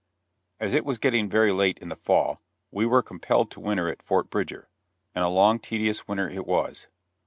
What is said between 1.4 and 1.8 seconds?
late